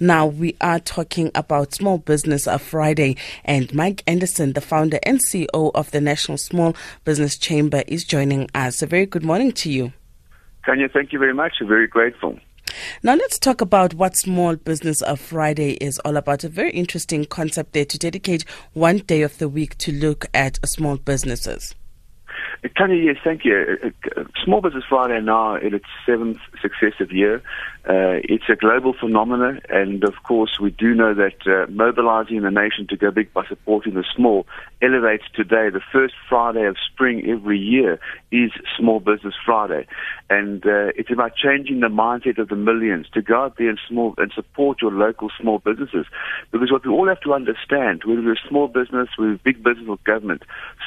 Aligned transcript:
Now 0.00 0.26
we 0.26 0.56
are 0.60 0.78
talking 0.78 1.32
about 1.34 1.74
Small 1.74 1.98
Business 1.98 2.46
of 2.46 2.62
Friday, 2.62 3.16
and 3.44 3.74
Mike 3.74 4.04
Anderson, 4.06 4.52
the 4.52 4.60
founder 4.60 5.00
and 5.02 5.18
CEO 5.18 5.72
of 5.74 5.90
the 5.90 6.00
National 6.00 6.38
Small 6.38 6.76
Business 7.02 7.36
Chamber, 7.36 7.82
is 7.88 8.04
joining 8.04 8.48
us. 8.54 8.80
A 8.80 8.86
very 8.86 9.06
good 9.06 9.24
morning 9.24 9.50
to 9.52 9.72
you. 9.72 9.92
Tanya, 10.64 10.88
thank 10.88 11.12
you 11.12 11.18
very 11.18 11.34
much. 11.34 11.54
I'm 11.60 11.66
very 11.66 11.88
grateful. 11.88 12.38
Now 13.02 13.16
let's 13.16 13.40
talk 13.40 13.60
about 13.60 13.94
what 13.94 14.16
Small 14.16 14.54
Business 14.54 15.02
of 15.02 15.18
Friday 15.18 15.72
is 15.72 15.98
all 16.04 16.16
about. 16.16 16.44
A 16.44 16.48
very 16.48 16.70
interesting 16.70 17.24
concept 17.24 17.72
there 17.72 17.84
to 17.86 17.98
dedicate 17.98 18.44
one 18.74 18.98
day 18.98 19.22
of 19.22 19.38
the 19.38 19.48
week 19.48 19.76
to 19.78 19.90
look 19.90 20.26
at 20.32 20.60
small 20.64 20.96
businesses. 20.96 21.74
Tanya, 22.76 22.96
yes, 22.96 23.16
thank 23.22 23.44
you. 23.44 23.78
Uh, 23.82 24.20
uh, 24.20 24.24
Small 24.44 24.60
Business 24.60 24.84
Friday 24.88 25.20
now 25.20 25.56
in 25.56 25.74
its 25.74 25.84
seventh 26.04 26.38
successive 26.60 27.12
year. 27.12 27.42
Uh, 27.88 28.20
it's 28.24 28.44
a 28.50 28.56
global 28.56 28.92
phenomenon, 28.92 29.60
and 29.70 30.04
of 30.04 30.14
course, 30.24 30.58
we 30.60 30.70
do 30.70 30.94
know 30.94 31.14
that 31.14 31.46
uh, 31.46 31.70
mobilizing 31.70 32.42
the 32.42 32.50
nation 32.50 32.86
to 32.88 32.96
go 32.96 33.10
big 33.10 33.32
by 33.32 33.46
supporting 33.46 33.94
the 33.94 34.04
small 34.14 34.46
elevates 34.82 35.24
today. 35.34 35.70
The 35.70 35.80
first 35.92 36.14
Friday 36.28 36.66
of 36.66 36.76
spring 36.92 37.24
every 37.26 37.58
year 37.58 37.98
is 38.30 38.50
Small 38.76 39.00
Business 39.00 39.34
Friday, 39.46 39.86
and 40.28 40.64
uh, 40.66 40.92
it's 40.96 41.10
about 41.10 41.36
changing 41.36 41.80
the 41.80 41.86
mindset 41.86 42.38
of 42.38 42.48
the 42.48 42.56
millions 42.56 43.06
to 43.14 43.22
go 43.22 43.44
out 43.44 43.56
there 43.56 43.70
and 43.70 43.80
small 43.88 44.14
and 44.18 44.32
support 44.34 44.82
your 44.82 44.92
local 44.92 45.30
small 45.40 45.60
businesses. 45.60 46.06
Because 46.50 46.70
what 46.70 46.84
we 46.84 46.92
all 46.92 47.08
have 47.08 47.20
to 47.20 47.32
understand, 47.32 48.02
whether 48.04 48.20
we're 48.20 48.32
a 48.32 48.48
small 48.48 48.68
business, 48.68 49.08
whether 49.16 49.30
we're 49.30 49.38
big 49.44 49.62
business 49.62 49.88
or 49.88 49.98
government, 50.04 50.42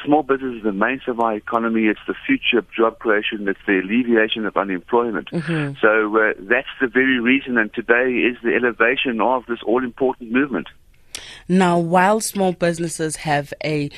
small 0.05 0.21
business 0.21 0.57
is 0.57 0.63
the 0.63 0.73
main 0.73 0.91
of 1.07 1.19
our 1.19 1.35
economy. 1.35 1.60
It's 1.65 1.99
the 2.07 2.15
future 2.25 2.59
of 2.59 2.71
job 2.71 2.99
creation. 2.99 3.47
It's 3.47 3.59
the 3.65 3.79
alleviation 3.79 4.45
of 4.45 4.57
unemployment. 4.57 5.29
Mm-hmm. 5.31 5.73
So 5.81 6.17
uh, 6.17 6.33
that's 6.39 6.67
the 6.79 6.87
very 6.87 7.19
reason, 7.19 7.57
and 7.57 7.73
today 7.73 8.11
is 8.11 8.37
the 8.43 8.55
elevation 8.55 9.21
of 9.21 9.45
this 9.47 9.59
all 9.65 9.83
important 9.83 10.31
movement. 10.31 10.67
Now, 11.47 11.77
while 11.77 12.19
small 12.21 12.53
businesses 12.53 13.17
have 13.17 13.53
a 13.63 13.89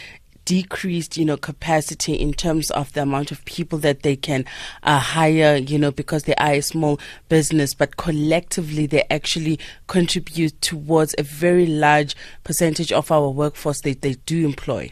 decreased, 0.45 1.17
you 1.17 1.25
know, 1.25 1.37
capacity 1.37 2.13
in 2.13 2.33
terms 2.33 2.69
of 2.71 2.91
the 2.93 3.01
amount 3.01 3.31
of 3.31 3.43
people 3.45 3.79
that 3.79 4.03
they 4.03 4.15
can 4.15 4.45
uh, 4.83 4.99
hire, 4.99 5.55
you 5.55 5.77
know, 5.77 5.91
because 5.91 6.23
they 6.23 6.35
are 6.35 6.53
a 6.53 6.61
small 6.61 6.99
business, 7.29 7.73
but 7.73 7.97
collectively 7.97 8.85
they 8.85 9.03
actually 9.09 9.59
contribute 9.87 10.59
towards 10.61 11.15
a 11.17 11.23
very 11.23 11.65
large 11.65 12.15
percentage 12.43 12.91
of 12.91 13.11
our 13.11 13.29
workforce 13.29 13.81
that 13.81 14.01
they 14.01 14.13
do 14.25 14.45
employ. 14.45 14.91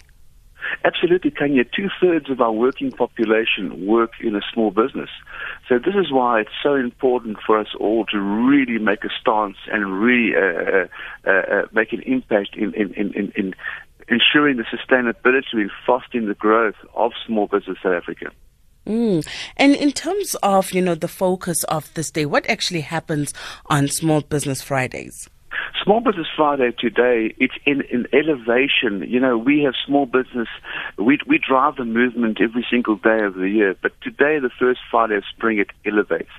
Absolutely, 0.84 1.32
Kanya. 1.32 1.64
Two 1.64 1.90
thirds 2.00 2.30
of 2.30 2.42
our 2.42 2.52
working 2.52 2.92
population 2.92 3.86
work 3.86 4.12
in 4.22 4.36
a 4.36 4.42
small 4.54 4.72
business. 4.72 5.10
So 5.68 5.78
this 5.78 5.96
is 5.96 6.12
why 6.12 6.42
it's 6.42 6.50
so 6.62 6.76
important 6.76 7.38
for 7.46 7.60
us 7.60 7.68
all 7.80 8.06
to 8.08 8.20
really 8.20 8.78
make 8.80 9.04
a 9.04 9.10
stance 9.20 9.58
and 9.72 10.02
really 10.02 10.36
uh, 10.36 10.88
uh, 11.26 11.32
uh, 11.32 11.62
make 11.72 11.94
an 11.94 12.02
impact 12.02 12.56
in, 12.56 12.74
in, 12.74 12.94
in, 12.94 13.32
in, 13.36 13.56
ensuring 14.08 14.58
the 14.58 14.64
sustainability 14.64 15.54
and 15.54 15.72
fostering 15.86 16.28
the 16.28 16.34
growth 16.34 16.76
of 16.96 17.12
small 17.26 17.48
business 17.48 17.78
South 17.82 17.94
Africa. 17.94 18.32
Mm. 18.86 19.26
And 19.58 19.76
in 19.76 19.92
terms 19.92 20.36
of, 20.42 20.72
you 20.72 20.82
know, 20.82 20.96
the 20.96 21.08
focus 21.08 21.64
of 21.66 21.94
this 21.94 22.12
day, 22.12 22.26
what 22.26 22.50
actually 22.50 22.82
happens 22.82 23.34
on 23.68 23.88
Small 23.88 24.22
Business 24.22 24.62
Fridays? 24.62 25.30
Small 25.84 26.00
Business 26.00 26.28
Friday 26.36 26.72
today, 26.78 27.34
it's 27.40 27.56
in, 27.66 27.82
in 27.90 28.06
elevation. 28.14 29.04
You 29.10 29.20
know, 29.20 29.36
we 29.36 29.64
have 29.64 29.74
small 29.84 30.06
business, 30.06 30.48
we, 31.00 31.18
we 31.26 31.40
drive 31.40 31.78
the 31.78 31.86
movement 31.86 32.38
every 32.40 32.64
single 32.70 32.98
day 32.98 33.24
of 33.24 33.34
the 33.34 33.50
year, 33.50 33.76
but 33.82 33.92
today, 34.02 34.38
the 34.38 34.52
first 34.60 34.80
Friday 34.92 35.16
of 35.16 35.24
spring, 35.36 35.58
it 35.58 35.70
elevates. 35.84 36.30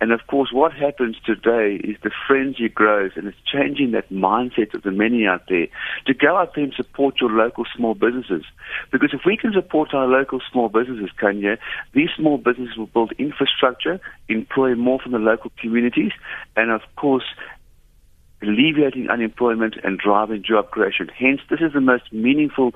And 0.00 0.12
of 0.12 0.20
course, 0.28 0.50
what 0.52 0.72
happens 0.72 1.16
today 1.26 1.80
is 1.82 1.96
the 2.04 2.12
frenzy 2.28 2.68
grows 2.68 3.10
and 3.16 3.26
it's 3.26 3.36
changing 3.44 3.90
that 3.90 4.08
mindset 4.10 4.72
of 4.72 4.82
the 4.82 4.92
many 4.92 5.26
out 5.26 5.42
there 5.48 5.66
to 6.06 6.14
go 6.14 6.36
out 6.36 6.54
there 6.54 6.62
and 6.62 6.74
support 6.74 7.20
your 7.20 7.30
local 7.30 7.64
small 7.76 7.94
businesses. 7.94 8.44
Because 8.92 9.10
if 9.12 9.22
we 9.26 9.36
can 9.36 9.52
support 9.52 9.94
our 9.94 10.06
local 10.06 10.40
small 10.52 10.68
businesses, 10.68 11.10
Kanya, 11.18 11.58
these 11.92 12.10
small 12.16 12.38
businesses 12.38 12.76
will 12.76 12.86
build 12.86 13.12
infrastructure, 13.18 14.00
employ 14.28 14.76
more 14.76 15.00
from 15.00 15.10
the 15.10 15.18
local 15.18 15.50
communities, 15.60 16.12
and 16.54 16.70
of 16.70 16.82
course, 16.94 17.24
alleviating 18.42 19.08
unemployment 19.08 19.76
and 19.84 19.98
driving 19.98 20.42
job 20.42 20.70
creation. 20.70 21.08
Hence, 21.16 21.40
this 21.48 21.60
is 21.60 21.72
the 21.72 21.80
most 21.80 22.12
meaningful 22.12 22.72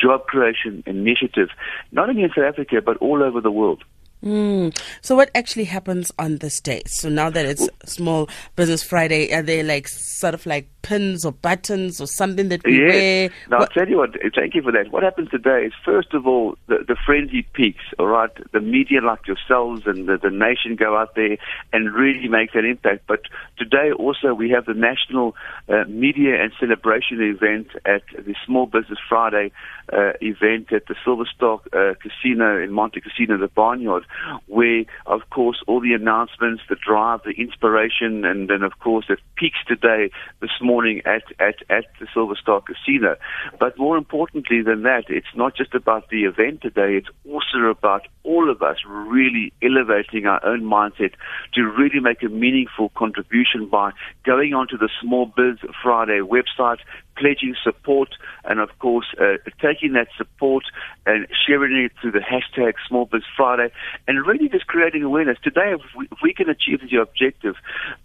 job 0.00 0.26
creation 0.26 0.82
initiative, 0.86 1.48
not 1.92 2.08
only 2.08 2.22
in 2.22 2.30
South 2.30 2.44
Africa, 2.44 2.76
but 2.84 2.96
all 2.98 3.22
over 3.22 3.40
the 3.40 3.50
world. 3.50 3.82
Mm. 4.24 4.76
So, 5.00 5.14
what 5.14 5.30
actually 5.34 5.64
happens 5.64 6.10
on 6.18 6.38
this 6.38 6.60
day? 6.60 6.82
So, 6.86 7.08
now 7.08 7.30
that 7.30 7.46
it's 7.46 7.68
Small 7.84 8.28
Business 8.56 8.82
Friday, 8.82 9.32
are 9.32 9.42
they 9.42 9.62
like 9.62 9.86
sort 9.86 10.34
of 10.34 10.44
like 10.44 10.68
pins 10.82 11.24
or 11.24 11.32
buttons 11.32 12.00
or 12.00 12.06
something 12.06 12.48
that 12.48 12.64
we 12.64 12.78
yes. 12.78 12.92
wear? 12.92 13.30
Now, 13.50 13.58
I'll 13.58 13.66
tell 13.66 13.88
you 13.88 13.98
what, 13.98 14.10
thank 14.34 14.54
you 14.54 14.62
for 14.62 14.72
that. 14.72 14.90
What 14.90 15.02
happens 15.02 15.30
today 15.30 15.66
is, 15.66 15.72
first 15.84 16.14
of 16.14 16.26
all, 16.26 16.56
the, 16.66 16.84
the 16.86 16.96
frenzy 17.04 17.46
peaks, 17.52 17.84
all 17.98 18.06
right? 18.06 18.30
The 18.52 18.60
media 18.60 19.00
like 19.00 19.26
yourselves 19.26 19.82
and 19.86 20.08
the, 20.08 20.18
the 20.18 20.30
nation 20.30 20.76
go 20.76 20.96
out 20.96 21.14
there 21.14 21.36
and 21.72 21.92
really 21.92 22.28
make 22.28 22.52
that 22.52 22.64
impact. 22.64 23.06
But 23.08 23.22
today 23.58 23.90
also 23.92 24.34
we 24.34 24.50
have 24.50 24.66
the 24.66 24.74
national 24.74 25.34
uh, 25.68 25.84
media 25.88 26.40
and 26.42 26.52
celebration 26.60 27.20
event 27.20 27.68
at 27.84 28.02
the 28.14 28.34
Small 28.46 28.66
Business 28.66 28.98
Friday 29.08 29.50
uh, 29.92 30.12
event 30.20 30.72
at 30.72 30.86
the 30.86 30.94
Silver 31.04 31.24
Star 31.34 31.60
uh, 31.72 31.94
Casino 32.00 32.62
in 32.62 32.70
Montecasino, 32.70 33.38
the 33.40 33.50
Barnyard, 33.54 34.04
where, 34.46 34.84
of 35.06 35.22
course, 35.30 35.62
all 35.66 35.80
the 35.80 35.94
announcements, 35.94 36.62
the 36.68 36.76
drive, 36.76 37.20
the 37.24 37.32
inspiration, 37.32 38.24
and 38.24 38.48
then, 38.48 38.62
of 38.62 38.78
course, 38.78 39.06
it 39.08 39.18
peaks 39.36 39.58
today 39.66 40.10
the 40.40 40.48
morning 40.60 40.77
morning 40.78 41.02
at, 41.06 41.24
at, 41.40 41.56
at 41.70 41.86
the 41.98 42.06
Silver 42.14 42.36
Star 42.40 42.60
Casino. 42.60 43.16
But 43.58 43.76
more 43.78 43.96
importantly 43.96 44.62
than 44.62 44.84
that, 44.84 45.06
it's 45.08 45.34
not 45.34 45.56
just 45.56 45.74
about 45.74 46.08
the 46.08 46.22
event 46.22 46.62
today, 46.62 46.94
it's 46.94 47.08
also 47.28 47.66
about 47.68 48.02
all 48.22 48.48
of 48.48 48.62
us 48.62 48.76
really 48.86 49.52
elevating 49.60 50.26
our 50.26 50.44
own 50.46 50.62
mindset 50.62 51.14
to 51.54 51.62
really 51.62 51.98
make 51.98 52.22
a 52.22 52.28
meaningful 52.28 52.90
contribution 52.90 53.68
by 53.68 53.90
going 54.24 54.54
onto 54.54 54.78
the 54.78 54.88
Small 55.02 55.26
Biz 55.26 55.56
Friday 55.82 56.20
website, 56.20 56.78
pledging 57.18 57.54
support, 57.62 58.10
and 58.44 58.60
of 58.60 58.70
course, 58.78 59.06
uh, 59.20 59.36
taking 59.60 59.92
that 59.94 60.08
support 60.16 60.64
and 61.06 61.26
sharing 61.46 61.84
it 61.84 61.92
through 62.00 62.12
the 62.12 62.20
hashtag 62.20 62.74
Small 62.86 63.06
Biz 63.06 63.22
Friday, 63.36 63.72
and 64.06 64.26
really 64.26 64.48
just 64.48 64.66
creating 64.66 65.02
awareness. 65.02 65.38
Today, 65.42 65.72
if 65.72 65.80
we, 65.96 66.08
if 66.10 66.18
we 66.22 66.32
can 66.32 66.48
achieve 66.48 66.80
the 66.80 67.00
objective 67.00 67.56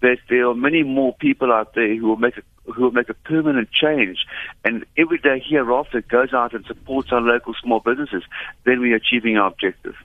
that 0.01 0.18
there 0.29 0.47
are 0.47 0.56
many 0.56 0.84
more 0.84 1.13
people 1.13 1.51
out 1.51 1.75
there 1.75 1.96
who 1.96 2.07
will 2.07 2.18
make 2.18 2.38
a 2.38 2.44
who 2.72 2.84
will 2.84 2.91
make 2.91 3.09
a 3.09 3.13
permanent 3.13 3.69
change, 3.72 4.19
and 4.63 4.85
every 4.97 5.18
day 5.18 5.44
hereafter 5.45 6.01
goes 6.01 6.34
out 6.34 6.53
and 6.53 6.66
supports 6.66 7.12
our 7.12 7.22
local 7.22 7.53
small 7.62 7.81
businesses, 7.81 8.24
then 8.63 8.80
we're 8.80 8.95
achieving 8.95 9.38
our 9.38 9.47
objective. 9.47 9.95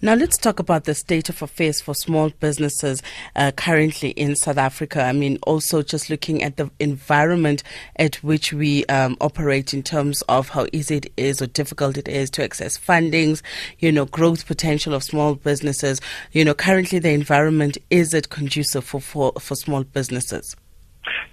Now, 0.00 0.14
let's 0.14 0.36
talk 0.36 0.58
about 0.58 0.84
the 0.84 0.94
state 0.94 1.28
of 1.28 1.42
affairs 1.42 1.80
for 1.80 1.94
small 1.94 2.30
businesses 2.30 3.02
uh, 3.36 3.52
currently 3.52 4.10
in 4.10 4.36
South 4.36 4.58
Africa. 4.58 5.02
I 5.02 5.12
mean, 5.12 5.38
also 5.42 5.82
just 5.82 6.10
looking 6.10 6.42
at 6.42 6.56
the 6.56 6.70
environment 6.78 7.62
at 7.96 8.16
which 8.16 8.52
we 8.52 8.84
um, 8.86 9.16
operate 9.20 9.74
in 9.74 9.82
terms 9.82 10.22
of 10.22 10.50
how 10.50 10.66
easy 10.72 10.96
it 10.96 11.12
is 11.16 11.42
or 11.42 11.46
difficult 11.46 11.96
it 11.98 12.08
is 12.08 12.30
to 12.30 12.44
access 12.44 12.78
fundings, 12.78 13.42
you 13.78 13.90
know, 13.90 14.06
growth 14.06 14.46
potential 14.46 14.94
of 14.94 15.02
small 15.02 15.34
businesses. 15.34 16.00
You 16.32 16.44
know, 16.44 16.54
currently 16.54 16.98
the 16.98 17.10
environment 17.10 17.78
is 17.90 18.14
it 18.14 18.30
conducive 18.30 18.84
for, 18.84 19.00
for, 19.00 19.32
for 19.40 19.54
small 19.54 19.84
businesses? 19.84 20.56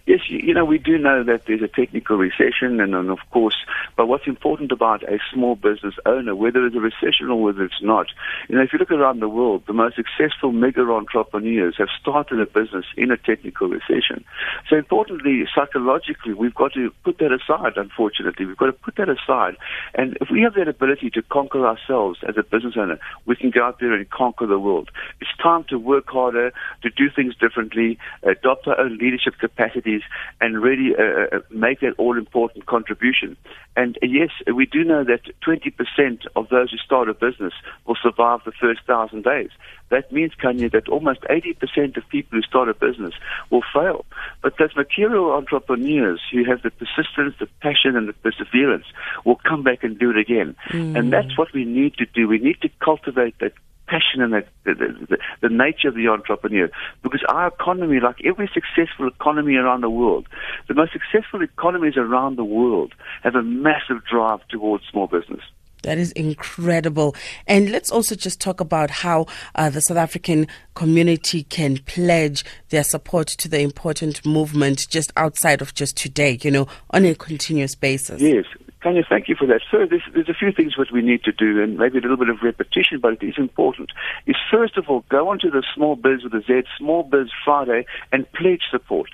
Yes, 0.07 0.19
you 0.29 0.53
know, 0.53 0.65
we 0.65 0.77
do 0.77 0.99
know 0.99 1.23
that 1.23 1.45
there's 1.47 1.63
a 1.63 1.67
technical 1.67 2.17
recession, 2.17 2.79
and, 2.79 2.93
and 2.93 3.09
of 3.09 3.17
course, 3.31 3.55
but 3.97 4.05
what's 4.05 4.27
important 4.27 4.71
about 4.71 5.01
a 5.01 5.17
small 5.33 5.55
business 5.55 5.95
owner, 6.05 6.35
whether 6.35 6.63
it's 6.63 6.75
a 6.75 6.79
recession 6.79 7.31
or 7.31 7.41
whether 7.41 7.63
it's 7.63 7.81
not, 7.81 8.05
you 8.47 8.55
know, 8.55 8.61
if 8.61 8.71
you 8.71 8.77
look 8.77 8.91
around 8.91 9.19
the 9.19 9.27
world, 9.27 9.63
the 9.65 9.73
most 9.73 9.95
successful 9.95 10.51
mega 10.51 10.81
entrepreneurs 10.81 11.75
have 11.79 11.87
started 11.99 12.39
a 12.39 12.45
business 12.45 12.85
in 12.95 13.09
a 13.09 13.17
technical 13.17 13.67
recession. 13.67 14.23
So 14.69 14.75
importantly, 14.75 15.43
psychologically, 15.55 16.33
we've 16.33 16.53
got 16.53 16.73
to 16.73 16.91
put 17.03 17.17
that 17.17 17.31
aside, 17.31 17.73
unfortunately. 17.75 18.45
We've 18.45 18.57
got 18.57 18.67
to 18.67 18.73
put 18.73 18.97
that 18.97 19.09
aside. 19.09 19.57
And 19.95 20.19
if 20.21 20.29
we 20.31 20.41
have 20.41 20.53
that 20.53 20.67
ability 20.67 21.09
to 21.11 21.23
conquer 21.23 21.65
ourselves 21.65 22.19
as 22.29 22.37
a 22.37 22.43
business 22.43 22.75
owner, 22.77 22.99
we 23.25 23.35
can 23.35 23.49
go 23.49 23.63
out 23.63 23.79
there 23.79 23.93
and 23.93 24.07
conquer 24.11 24.45
the 24.45 24.59
world. 24.59 24.91
It's 25.19 25.35
time 25.41 25.65
to 25.69 25.79
work 25.79 26.09
harder, 26.09 26.53
to 26.83 26.89
do 26.91 27.09
things 27.09 27.35
differently, 27.35 27.97
adopt 28.21 28.67
our 28.67 28.79
own 28.79 28.99
leadership 28.99 29.39
capacity 29.39 29.94
and 30.41 30.61
really 30.61 30.95
uh, 30.95 31.37
uh, 31.37 31.39
make 31.49 31.79
that 31.81 31.93
all 31.97 32.17
important 32.17 32.65
contribution. 32.65 33.37
And 33.75 33.97
uh, 34.01 34.07
yes, 34.07 34.29
we 34.53 34.65
do 34.65 34.83
know 34.83 35.03
that 35.03 35.21
20% 35.45 36.25
of 36.35 36.49
those 36.49 36.71
who 36.71 36.77
start 36.77 37.09
a 37.09 37.13
business 37.13 37.53
will 37.85 37.97
survive 38.01 38.41
the 38.45 38.51
first 38.51 38.81
thousand 38.87 39.23
days. 39.23 39.49
That 39.89 40.11
means, 40.11 40.31
Kanya, 40.41 40.69
that 40.71 40.87
almost 40.89 41.21
80% 41.21 41.97
of 41.97 42.09
people 42.09 42.39
who 42.39 42.41
start 42.41 42.69
a 42.69 42.73
business 42.73 43.13
will 43.51 43.63
fail. 43.73 44.05
But 44.41 44.57
those 44.57 44.75
material 44.75 45.31
entrepreneurs 45.31 46.21
who 46.31 46.43
have 46.45 46.63
the 46.63 46.71
persistence, 46.71 47.35
the 47.39 47.47
passion, 47.61 47.95
and 47.95 48.07
the 48.07 48.13
perseverance 48.13 48.85
will 49.25 49.39
come 49.47 49.63
back 49.63 49.83
and 49.83 49.99
do 49.99 50.09
it 50.09 50.17
again. 50.17 50.55
Mm. 50.69 50.97
And 50.97 51.13
that's 51.13 51.37
what 51.37 51.53
we 51.53 51.65
need 51.65 51.95
to 51.97 52.05
do. 52.05 52.27
We 52.27 52.39
need 52.39 52.61
to 52.61 52.69
cultivate 52.83 53.37
that 53.39 53.53
passion 53.87 54.21
and 54.21 54.33
that, 54.33 54.47
the, 54.63 54.73
the, 54.73 55.17
the 55.41 55.49
nature 55.49 55.87
of 55.87 55.95
the 55.95 56.07
entrepreneur. 56.07 56.69
Because 57.03 57.23
our 57.29 57.47
economy, 57.47 57.99
like 57.99 58.17
every 58.25 58.49
successful 58.53 59.07
economy 59.07 59.55
around 59.55 59.81
the 59.81 59.89
world, 59.89 60.27
the 60.67 60.73
most 60.73 60.93
successful 60.93 61.41
economies 61.41 61.97
around 61.97 62.37
the 62.37 62.43
world 62.43 62.93
have 63.23 63.35
a 63.35 63.43
massive 63.43 64.03
drive 64.05 64.47
towards 64.49 64.83
small 64.91 65.07
business. 65.07 65.41
That 65.85 65.99
is 65.99 66.11
incredible. 66.13 67.15
And 67.45 67.71
let's 67.71 67.91
also 67.91 68.15
just 68.15 68.41
talk 68.41 68.59
about 68.59 68.89
how 68.89 69.27
uh, 69.53 69.69
the 69.69 69.81
South 69.81 69.97
African 69.97 70.47
community 70.73 71.43
can 71.43 71.77
pledge 71.77 72.43
their 72.69 72.83
support 72.83 73.27
to 73.27 73.47
the 73.47 73.59
important 73.59 74.25
movement 74.25 74.89
just 74.89 75.13
outside 75.15 75.61
of 75.61 75.75
just 75.75 75.95
today, 75.95 76.39
you 76.41 76.49
know, 76.49 76.67
on 76.89 77.05
a 77.05 77.13
continuous 77.13 77.75
basis. 77.75 78.19
Yes. 78.19 78.45
Tanya, 78.85 79.01
thank 79.09 79.27
you 79.27 79.35
for 79.35 79.47
that. 79.47 79.61
So 79.71 79.87
there's, 79.89 80.03
there's, 80.13 80.29
a 80.29 80.33
few 80.35 80.51
things 80.51 80.73
that 80.77 80.91
we 80.91 81.01
need 81.01 81.23
to 81.23 81.31
do, 81.31 81.59
and 81.59 81.75
maybe 81.75 81.97
a 81.97 82.01
little 82.01 82.17
bit 82.17 82.29
of 82.29 82.43
repetition, 82.43 82.99
but 83.01 83.13
it 83.13 83.25
is 83.25 83.33
important. 83.35 83.89
Is 84.27 84.35
first 84.51 84.77
of 84.77 84.87
all, 84.87 85.03
go 85.09 85.27
onto 85.29 85.49
the 85.49 85.63
Small 85.73 85.95
Biz 85.95 86.23
with 86.23 86.35
a 86.35 86.43
Z, 86.45 86.67
Small 86.77 87.01
Biz 87.01 87.29
Friday, 87.43 87.87
and 88.11 88.31
pledge 88.33 88.61
support. 88.69 89.09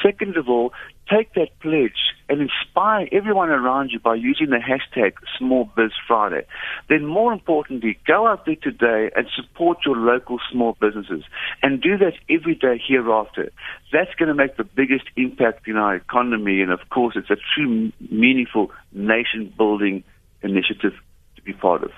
Second 0.00 0.36
of 0.36 0.48
all, 0.48 0.72
take 1.10 1.34
that 1.34 1.58
pledge 1.60 2.14
and 2.28 2.40
inspire 2.40 3.08
everyone 3.12 3.50
around 3.50 3.90
you 3.90 4.00
by 4.00 4.14
using 4.14 4.50
the 4.50 4.58
hashtag 4.58 5.14
Small 5.38 5.70
Biz 5.76 5.92
Friday. 6.06 6.46
Then 6.88 7.06
more 7.06 7.32
importantly, 7.32 7.98
go 8.06 8.26
out 8.26 8.46
there 8.46 8.56
today 8.56 9.10
and 9.14 9.26
support 9.34 9.78
your 9.86 9.96
local 9.96 10.38
small 10.50 10.76
businesses 10.80 11.22
and 11.62 11.80
do 11.80 11.96
that 11.98 12.14
every 12.28 12.54
day 12.54 12.80
hereafter. 12.84 13.52
That's 13.92 14.14
going 14.18 14.28
to 14.28 14.34
make 14.34 14.56
the 14.56 14.64
biggest 14.64 15.04
impact 15.16 15.68
in 15.68 15.76
our 15.76 15.94
economy 15.94 16.60
and 16.60 16.72
of 16.72 16.80
course 16.90 17.14
it's 17.16 17.30
a 17.30 17.36
true 17.54 17.92
meaningful 18.10 18.70
nation 18.92 19.52
building 19.56 20.02
initiative 20.42 20.94
to 21.36 21.42
be 21.42 21.52
part 21.52 21.84
of. 21.84 21.90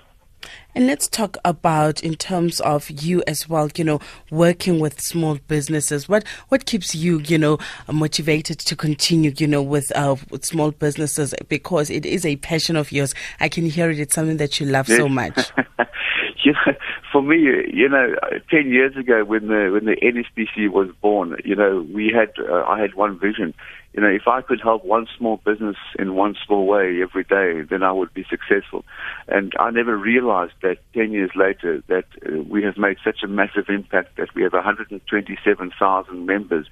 And 0.78 0.86
let's 0.86 1.08
talk 1.08 1.36
about 1.44 2.04
in 2.04 2.14
terms 2.14 2.60
of 2.60 2.88
you 2.88 3.20
as 3.26 3.48
well, 3.48 3.68
you 3.74 3.82
know, 3.82 3.98
working 4.30 4.78
with 4.78 5.00
small 5.00 5.36
businesses. 5.48 6.08
What 6.08 6.24
what 6.50 6.66
keeps 6.66 6.94
you, 6.94 7.18
you 7.18 7.36
know, 7.36 7.58
motivated 7.90 8.60
to 8.60 8.76
continue, 8.76 9.32
you 9.36 9.48
know, 9.48 9.60
with 9.60 9.90
uh, 9.96 10.14
with 10.30 10.44
small 10.44 10.70
businesses 10.70 11.34
because 11.48 11.90
it 11.90 12.06
is 12.06 12.24
a 12.24 12.36
passion 12.36 12.76
of 12.76 12.92
yours. 12.92 13.12
I 13.40 13.48
can 13.48 13.66
hear 13.66 13.90
it. 13.90 13.98
It's 13.98 14.14
something 14.14 14.36
that 14.36 14.60
you 14.60 14.66
love 14.66 14.86
so 14.86 15.08
much. 15.08 15.50
you 16.44 16.52
know, 16.52 16.72
for 17.12 17.22
me, 17.22 17.36
you 17.72 17.88
know, 17.88 18.14
ten 18.50 18.70
years 18.70 18.96
ago 18.96 19.24
when 19.24 19.48
the 19.48 19.70
when 19.72 19.84
the 19.84 19.96
NSBC 19.96 20.70
was 20.70 20.88
born, 21.00 21.36
you 21.44 21.54
know, 21.54 21.86
we 21.92 22.12
had 22.14 22.32
uh, 22.44 22.64
I 22.64 22.80
had 22.80 22.94
one 22.94 23.18
vision 23.18 23.54
you 23.94 24.02
know, 24.02 24.10
if 24.10 24.28
I 24.28 24.42
could 24.42 24.60
help 24.62 24.84
one 24.84 25.06
small 25.16 25.38
business 25.38 25.76
in 25.98 26.14
one 26.14 26.36
small 26.46 26.66
way 26.66 27.00
every 27.02 27.24
day, 27.24 27.66
then 27.68 27.82
I 27.82 27.90
would 27.90 28.12
be 28.12 28.24
successful. 28.28 28.84
And 29.26 29.52
I 29.58 29.70
never 29.70 29.96
realized 29.96 30.52
that 30.62 30.76
10 30.92 31.10
years 31.10 31.30
later 31.34 31.82
that 31.88 32.04
uh, 32.24 32.42
we 32.48 32.62
have 32.62 32.76
made 32.76 32.98
such 33.02 33.24
a 33.24 33.26
massive 33.26 33.64
impact 33.68 34.16
that 34.16 34.34
we 34.34 34.42
have 34.42 34.52
127,000 34.52 36.26
members 36.26 36.66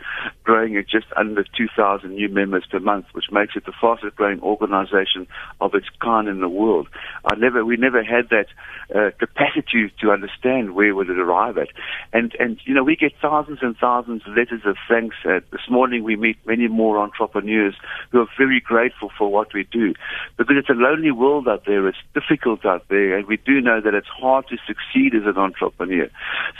growing 0.45 0.77
at 0.77 0.89
just 0.89 1.07
under 1.17 1.43
2,000 1.43 2.15
new 2.15 2.29
members 2.29 2.65
per 2.71 2.81
month, 2.81 3.07
which 3.13 3.33
makes 3.33 3.57
it 3.57 3.65
the 3.65 3.73
fastest 3.81 4.15
growing 4.17 4.41
organization 4.43 5.27
of 5.61 5.75
its 5.75 5.87
kind 6.01 6.29
in 6.29 6.41
the 6.41 6.49
world. 6.49 6.87
I 7.27 7.35
never, 7.35 7.65
we 7.65 7.77
never 7.77 8.05
had 8.05 8.29
that 8.31 8.47
uh, 8.95 9.11
capacity 9.19 9.93
to 10.01 10.13
understand 10.13 10.77
where 10.77 10.95
would 10.95 11.11
it 11.11 11.19
arrive 11.19 11.59
at. 11.59 11.69
And, 12.13 12.33
and, 12.39 12.61
you 12.65 12.73
know, 12.73 12.85
we 12.85 12.95
get 12.95 13.13
thousands 13.21 13.59
and 13.63 13.77
thousands 13.77 14.23
of 14.27 14.37
letters 14.37 14.63
of 14.65 14.77
thanks. 14.89 15.17
Uh, 15.25 15.41
this 15.51 15.69
morning 15.69 16.05
we 16.05 16.15
meet 16.15 16.37
many 16.47 16.69
more 16.69 16.99
entrepreneurs 16.99 17.75
who 18.13 18.21
are 18.21 18.29
very 18.39 18.61
grateful 18.61 19.11
for 19.19 19.31
what 19.31 19.53
we 19.53 19.65
do. 19.65 19.93
Because 20.37 20.57
it's 20.57 20.69
a 20.69 20.75
lonely 20.75 21.11
world 21.11 21.49
out 21.49 21.65
there, 21.67 21.89
it's 21.89 21.99
difficult 22.15 22.65
out 22.65 22.85
there, 22.89 23.17
and 23.17 23.27
we 23.27 23.39
do 23.39 23.61
know 23.61 23.81
that 23.81 23.95
it's 23.95 24.07
hard 24.07 24.47
to 24.49 24.57
succeed 24.65 25.15
as 25.17 25.27
an 25.27 25.37
entrepreneur. 25.37 26.09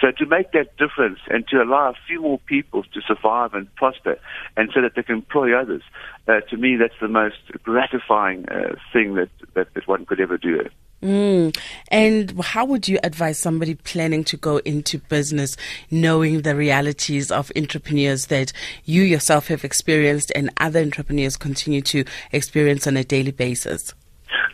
So 0.01 0.11
to 0.19 0.27
make 0.27 0.51
that 0.51 0.77
difference 0.79 1.21
and 1.29 1.47
to 1.49 1.63
allow 1.63 1.91
a 1.91 1.95
few 2.09 2.23
more 2.23 2.41
people 2.41 2.83
to 2.83 3.01
survive 3.03 3.55
and 3.55 3.73
prosper, 3.77 4.19
and 4.57 4.71
so 4.75 4.83
that 4.83 4.97
they 4.97 5.05
can 5.05 5.17
employ 5.17 5.57
others, 5.57 5.83
uh, 6.27 6.41
to 6.51 6.57
me 6.57 6.77
that's 6.77 6.99
the 7.01 7.09
most 7.09 7.37
gratifying 7.63 8.49
uh, 8.49 8.75
thing 8.93 9.15
that, 9.15 9.29
that, 9.55 9.73
that 9.75 9.87
one 9.87 10.05
could 10.05 10.21
ever 10.21 10.37
do. 10.37 10.56
Mm. 11.03 11.57
And 11.89 12.41
how 12.43 12.65
would 12.65 12.89
you 12.89 12.99
advise 13.05 13.39
somebody 13.39 13.75
planning 13.75 14.25
to 14.25 14.37
go 14.37 14.59
into 14.59 14.99
business, 14.99 15.57
knowing 15.91 16.43
the 16.43 16.57
realities 16.57 17.31
of 17.31 17.53
entrepreneurs 17.55 18.27
that 18.27 18.53
you 18.85 19.03
yourself 19.03 19.49
have 19.49 19.65
experienced 19.65 20.33
and 20.35 20.51
other 20.57 20.81
entrepreneurs 20.81 21.37
continue 21.37 21.83
to 21.83 22.05
experience 22.33 22.87
on 22.87 22.97
a 22.97 23.05
daily 23.05 23.31
basis? 23.31 23.95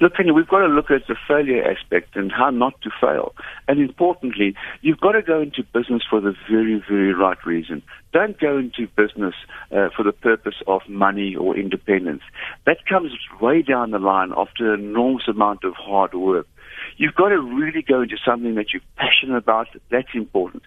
Look, 0.03 0.19
we've 0.19 0.49
got 0.49 0.59
to 0.59 0.67
look 0.67 0.91
at 0.91 1.07
the 1.07 1.15
failure 1.29 1.63
aspect 1.63 2.17
and 2.17 2.33
how 2.33 2.51
not 2.51 2.75
to 2.83 2.91
fail. 3.01 3.37
And 3.69 3.79
importantly, 3.79 4.57
you've 4.81 4.99
got 4.99 5.13
to 5.13 5.23
go 5.23 5.41
into 5.41 5.63
business 5.73 6.03
for 6.11 6.21
the 6.21 6.35
very, 6.51 6.83
very 6.89 7.15
right 7.15 7.39
reason. 7.47 7.85
Don't 8.13 8.37
go 8.41 8.59
into 8.59 8.89
business 8.97 9.37
uh, 9.71 9.91
for 9.97 10.03
the 10.03 10.11
purpose 10.11 10.57
of 10.67 10.81
money 10.89 11.37
or 11.37 11.57
independence. 11.57 12.23
That 12.67 12.79
comes 12.89 13.13
way 13.41 13.63
down 13.63 13.93
the 13.93 14.01
line 14.01 14.33
after 14.37 14.75
an 14.75 14.81
enormous 14.81 15.29
amount 15.29 15.63
of 15.63 15.75
hard 15.75 16.15
work. 16.15 16.49
You've 16.97 17.15
got 17.15 17.29
to 17.29 17.41
really 17.41 17.83
go 17.83 18.03
into 18.03 18.17
something 18.27 18.57
that 18.57 18.73
you're 18.73 18.83
passionate 18.97 19.37
about. 19.37 19.69
That's 19.93 20.15
important. 20.15 20.65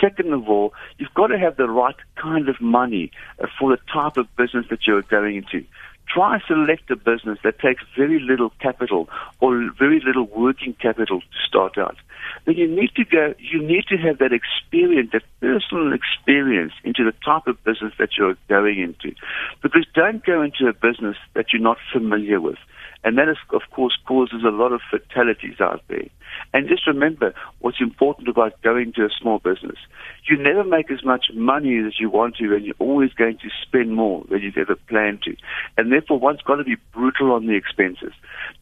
Second 0.00 0.32
of 0.32 0.48
all, 0.48 0.72
you've 0.96 1.12
got 1.12 1.26
to 1.26 1.38
have 1.38 1.58
the 1.58 1.68
right 1.68 1.96
kind 2.16 2.48
of 2.48 2.58
money 2.58 3.10
uh, 3.38 3.48
for 3.60 3.70
the 3.70 3.82
type 3.92 4.16
of 4.16 4.34
business 4.36 4.64
that 4.70 4.86
you're 4.86 5.02
going 5.02 5.36
into 5.36 5.66
try 6.12 6.38
select 6.46 6.90
a 6.90 6.96
business 6.96 7.38
that 7.44 7.58
takes 7.58 7.82
very 7.96 8.20
little 8.20 8.50
capital 8.60 9.08
or 9.40 9.70
very 9.78 10.00
little 10.04 10.26
working 10.26 10.74
capital 10.80 11.20
to 11.20 11.26
start 11.46 11.78
out. 11.78 11.96
Then 12.44 12.56
you 12.56 12.68
need 12.68 12.90
to 12.96 13.04
go, 13.04 13.34
you 13.38 13.62
need 13.62 13.84
to 13.88 13.96
have 13.96 14.18
that 14.18 14.32
experience, 14.32 15.10
that 15.12 15.22
personal 15.40 15.92
experience 15.92 16.72
into 16.84 17.04
the 17.04 17.12
type 17.24 17.46
of 17.46 17.62
business 17.64 17.92
that 17.98 18.10
you're 18.18 18.36
going 18.48 18.80
into. 18.80 19.14
Because 19.62 19.86
don't 19.94 20.24
go 20.24 20.42
into 20.42 20.66
a 20.66 20.72
business 20.72 21.16
that 21.34 21.46
you're 21.52 21.62
not 21.62 21.78
familiar 21.92 22.40
with. 22.40 22.58
And 23.04 23.16
that, 23.16 23.28
is, 23.28 23.36
of 23.50 23.62
course, 23.70 23.96
causes 24.06 24.42
a 24.44 24.50
lot 24.50 24.72
of 24.72 24.80
fatalities 24.90 25.60
out 25.60 25.82
there. 25.88 26.08
And 26.52 26.68
just 26.68 26.86
remember 26.86 27.32
what's 27.60 27.80
important 27.80 28.28
about 28.28 28.60
going 28.62 28.92
to 28.94 29.04
a 29.04 29.10
small 29.20 29.38
business. 29.38 29.78
You 30.28 30.36
never 30.36 30.64
make 30.64 30.90
as 30.90 31.04
much 31.04 31.26
money 31.32 31.78
as 31.86 32.00
you 32.00 32.10
want 32.10 32.36
to, 32.36 32.54
and 32.54 32.64
you're 32.64 32.74
always 32.78 33.12
going 33.12 33.38
to 33.38 33.48
spend 33.62 33.94
more 33.94 34.24
than 34.30 34.42
you've 34.42 34.58
ever 34.58 34.76
planned 34.88 35.22
to. 35.22 35.36
And 35.76 35.92
therefore, 35.92 36.18
one's 36.18 36.42
got 36.42 36.56
to 36.56 36.64
be 36.64 36.76
brutal 36.92 37.32
on 37.32 37.46
the 37.46 37.54
expenses. 37.54 38.12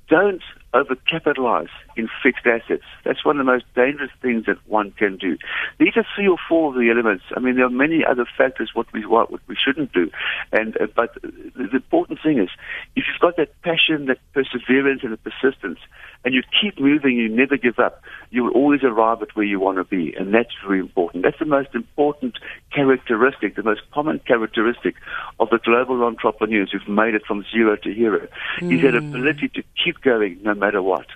Don't 0.09 0.43
overcapitalize 0.77 1.71
in 1.97 2.09
fixed 2.23 2.47
assets. 2.47 2.85
That's 3.05 3.25
one 3.25 3.41
of 3.41 3.47
the 3.47 3.53
most 3.53 3.65
dangerous 3.75 4.11
things 4.21 4.47
that 4.47 4.59
one 4.67 4.93
can 4.93 5.17
do. 5.17 5.39
These 5.79 5.97
are 5.97 6.07
three 6.15 6.29
or 6.29 6.39
four 6.49 6.71
of 6.71 6.75
the 6.75 6.91
elements. 6.91 7.25
I 7.37 7.41
mean, 7.41 7.57
there 7.57 7.65
are 7.65 7.71
many 7.71 8.05
other 8.05 8.27
factors 8.37 8.71
what 8.75 8.93
we 8.93 9.05
what, 9.07 9.31
what 9.31 9.41
we 9.47 9.57
shouldn't 9.57 9.93
do. 9.93 10.11
And 10.53 10.77
uh, 10.77 10.87
but 10.95 11.15
the 11.23 11.69
important 11.73 12.21
thing 12.23 12.39
is, 12.39 12.51
if 12.95 13.05
you've 13.09 13.21
got 13.21 13.37
that 13.37 13.51
passion, 13.63 14.07
that 14.07 14.19
perseverance, 14.35 15.03
and 15.03 15.13
the 15.13 15.17
persistence, 15.19 15.79
and 16.25 16.35
you 16.35 16.43
keep 16.61 16.79
moving, 16.81 17.17
you 17.17 17.29
never 17.29 17.57
give 17.57 17.79
up, 17.79 18.03
you 18.31 18.45
will 18.45 18.53
always 18.53 18.83
arrive 18.83 19.23
at 19.23 19.35
where 19.37 19.47
you 19.47 19.61
want 19.61 19.79
to 19.79 19.85
be, 19.85 20.15
and 20.15 20.35
that's 20.35 20.55
very 20.67 20.81
important. 20.81 21.23
That's 21.23 21.39
the 21.39 21.47
most 21.47 21.75
important 21.75 22.39
characteristic, 22.75 23.55
the 23.55 23.63
most 23.63 23.83
common 23.93 24.19
characteristic 24.27 24.97
of 25.39 25.51
the 25.51 25.59
global 25.59 26.03
entrepreneurs 26.03 26.73
who've 26.73 26.89
made 26.89 27.15
it 27.15 27.23
from 27.27 27.45
zero 27.53 27.77
to 27.77 27.95
hero, 27.95 28.27
mm. 28.61 28.75
is 28.75 28.83
that 28.83 28.99
hmm. 28.99 29.15
ability 29.15 29.49
to 29.55 29.63
keep 29.83 30.01
going 30.03 30.39
no 30.43 30.55
matter 30.55 30.66
what. 30.75 31.07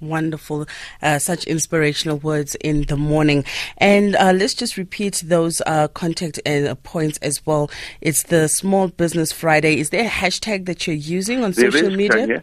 Wonderful. 0.00 0.66
Uh, 1.02 1.18
such 1.18 1.44
inspirational 1.44 2.18
words 2.18 2.54
in 2.56 2.82
the 2.82 2.96
morning. 2.96 3.44
And 3.78 4.16
uh, 4.16 4.32
let's 4.32 4.54
just 4.54 4.76
repeat 4.76 5.22
those 5.24 5.62
uh, 5.66 5.88
contact 5.88 6.40
uh, 6.46 6.74
points 6.82 7.18
as 7.18 7.44
well. 7.46 7.70
It's 8.00 8.24
the 8.24 8.48
Small 8.48 8.88
Business 8.88 9.32
Friday. 9.32 9.78
Is 9.78 9.90
there 9.90 10.04
a 10.04 10.10
hashtag 10.10 10.66
that 10.66 10.86
you're 10.86 10.96
using 10.96 11.44
on 11.44 11.52
there 11.52 11.70
social 11.70 11.90
media? 11.90 12.26
Yeah. 12.26 12.40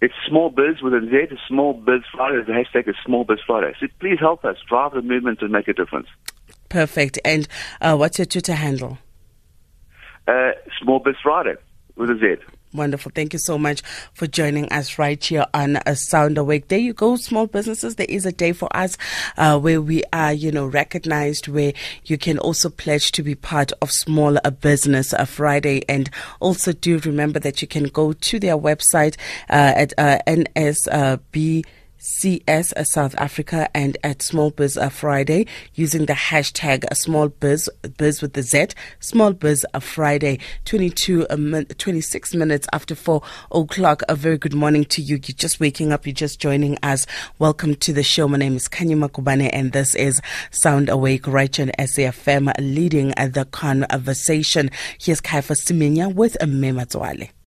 It's 0.00 0.14
Small 0.28 0.50
Biz 0.50 0.82
with 0.82 0.94
a 0.94 1.00
Z. 1.00 1.36
Small 1.46 1.74
Biz 1.74 2.02
Friday. 2.12 2.42
The 2.44 2.52
hashtag 2.52 2.88
is 2.88 2.96
Small 3.04 3.24
Biz 3.24 3.38
Friday. 3.46 3.72
So 3.78 3.86
please 4.00 4.18
help 4.18 4.44
us 4.44 4.56
drive 4.68 4.92
the 4.92 5.02
movement 5.02 5.42
and 5.42 5.52
make 5.52 5.68
a 5.68 5.72
difference. 5.72 6.08
Perfect. 6.68 7.18
And 7.24 7.46
uh, 7.80 7.96
what's 7.96 8.18
your 8.18 8.26
Twitter 8.26 8.54
handle? 8.54 8.98
Uh, 10.26 10.52
Small 10.80 10.98
Biz 10.98 11.16
Friday 11.22 11.54
with 11.96 12.10
a 12.10 12.18
Z. 12.18 12.42
Wonderful. 12.74 13.12
Thank 13.14 13.34
you 13.34 13.38
so 13.38 13.58
much 13.58 13.82
for 14.14 14.26
joining 14.26 14.70
us 14.72 14.98
right 14.98 15.22
here 15.22 15.44
on 15.52 15.78
a 15.84 15.94
Sound 15.94 16.38
Awake. 16.38 16.68
There 16.68 16.78
you 16.78 16.94
go, 16.94 17.16
small 17.16 17.46
businesses. 17.46 17.96
There 17.96 18.06
is 18.08 18.24
a 18.24 18.32
day 18.32 18.52
for 18.52 18.74
us 18.74 18.96
uh, 19.36 19.58
where 19.58 19.82
we 19.82 20.02
are, 20.12 20.32
you 20.32 20.50
know, 20.50 20.64
recognized, 20.64 21.48
where 21.48 21.74
you 22.04 22.16
can 22.16 22.38
also 22.38 22.70
pledge 22.70 23.12
to 23.12 23.22
be 23.22 23.34
part 23.34 23.72
of 23.82 23.92
Small 23.92 24.38
Business 24.62 25.12
a 25.12 25.26
Friday. 25.26 25.84
And 25.86 26.08
also 26.40 26.72
do 26.72 26.98
remember 27.00 27.38
that 27.40 27.60
you 27.60 27.68
can 27.68 27.84
go 27.84 28.14
to 28.14 28.38
their 28.38 28.56
website 28.56 29.16
uh, 29.50 29.72
at 29.76 29.92
uh, 29.98 30.18
NSB 30.26 31.64
CS 32.04 32.74
South 32.90 33.14
Africa 33.16 33.70
and 33.76 33.96
at 34.02 34.22
Small 34.22 34.50
Biz 34.50 34.76
Friday 34.90 35.46
using 35.74 36.06
the 36.06 36.14
hashtag 36.14 36.84
Small 36.96 37.28
Biz, 37.28 37.70
Biz 37.96 38.20
with 38.20 38.32
the 38.32 38.42
Z, 38.42 38.70
Small 38.98 39.32
Biz 39.32 39.64
Friday, 39.80 40.40
22, 40.64 41.28
uh, 41.28 41.62
26 41.78 42.34
minutes 42.34 42.66
after 42.72 42.96
4 42.96 43.22
o'clock. 43.52 44.02
A 44.08 44.16
very 44.16 44.36
good 44.36 44.52
morning 44.52 44.84
to 44.86 45.00
you. 45.00 45.14
You're 45.14 45.36
just 45.36 45.60
waking 45.60 45.92
up, 45.92 46.04
you're 46.04 46.12
just 46.12 46.40
joining 46.40 46.76
us. 46.82 47.06
Welcome 47.38 47.76
to 47.76 47.92
the 47.92 48.02
show. 48.02 48.26
My 48.26 48.38
name 48.38 48.56
is 48.56 48.66
Kanya 48.66 48.96
Makubane 48.96 49.48
and 49.52 49.70
this 49.70 49.94
is 49.94 50.20
Sound 50.50 50.88
Awake 50.88 51.28
right 51.28 51.60
on 51.60 51.70
SAFM 51.78 52.52
leading 52.58 53.10
the 53.10 53.46
conversation. 53.52 54.72
Here's 54.98 55.20
Kaifa 55.20 55.54
Siminya 55.54 56.12
with 56.12 56.36
Mema 56.40 56.84
Zwale. 56.86 57.30